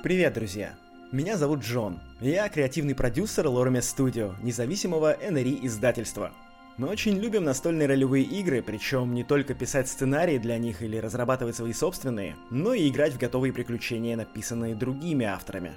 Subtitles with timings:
[0.00, 0.74] Привет, друзья!
[1.10, 1.98] Меня зовут Джон.
[2.20, 6.30] Я креативный продюсер Lorme Studio, независимого NRI издательства.
[6.76, 11.56] Мы очень любим настольные ролевые игры, причем не только писать сценарии для них или разрабатывать
[11.56, 15.72] свои собственные, но и играть в готовые приключения, написанные другими авторами.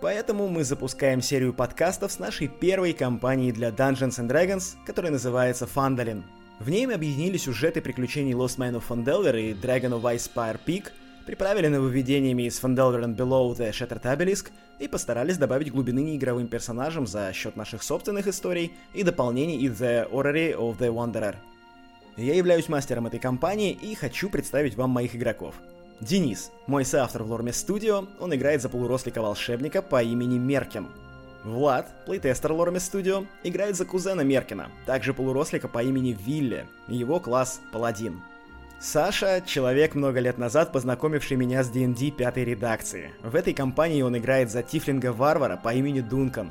[0.00, 5.68] Поэтому мы запускаем серию подкастов с нашей первой кампанией для Dungeons and Dragons, которая называется
[5.72, 6.24] Fandalin.
[6.58, 10.90] В ней мы объединили сюжеты приключений Lost Man of Fandelver и Dragon of Ice Peak,
[11.26, 17.06] приправили нововведениями из Fandelver and Below the Shattered Obelisk и постарались добавить глубины неигровым персонажам
[17.06, 21.36] за счет наших собственных историй и дополнений из The Orrery of the Wanderer.
[22.16, 25.54] Я являюсь мастером этой кампании и хочу представить вам моих игроков–
[26.00, 30.88] Денис, мой соавтор в Лорме Студио, он играет за полурослика-волшебника по имени Меркин.
[31.44, 37.60] Влад, плейтестер Лорме Студио, играет за кузена Меркина, также полурослика по имени Вилли, его класс
[37.72, 38.22] Паладин.
[38.80, 43.12] Саша— человек много лет назад, познакомивший меня с D&D пятой редакции.
[43.22, 46.50] В этой компании он играет за Тифлинга-варвара по имени Дункан.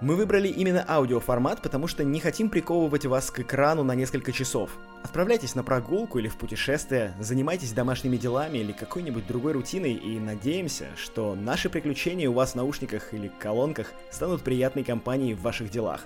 [0.00, 4.70] Мы выбрали именно аудиоформат, потому что не хотим приковывать вас к экрану на несколько часов.
[5.02, 10.88] Отправляйтесь на прогулку или в путешествие, занимайтесь домашними делами или какой-нибудь другой рутиной и надеемся,
[10.96, 16.02] что наши приключения у вас в наушниках или колонках станут приятной компанией в ваших делах.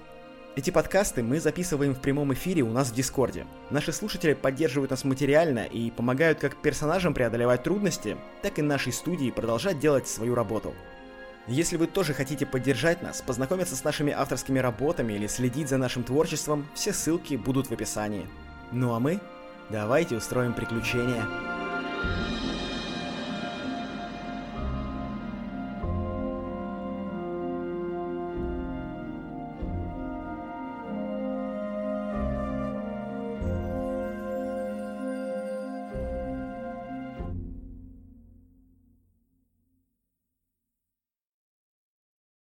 [0.57, 3.47] Эти подкасты мы записываем в прямом эфире у нас в Дискорде.
[3.71, 9.31] Наши слушатели поддерживают нас материально и помогают как персонажам преодолевать трудности, так и нашей студии
[9.31, 10.75] продолжать делать свою работу.
[11.47, 16.03] Если вы тоже хотите поддержать нас, познакомиться с нашими авторскими работами или следить за нашим
[16.03, 18.27] творчеством, все ссылки будут в описании.
[18.73, 19.21] Ну а мы?
[19.71, 21.58] Давайте устроим приключения.